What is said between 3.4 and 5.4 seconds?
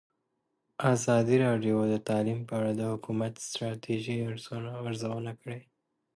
ستراتیژۍ ارزونه